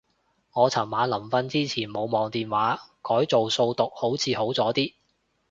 [0.53, 4.93] 我尋晚臨瞓之前冇望電話，改做數獨好似好咗啲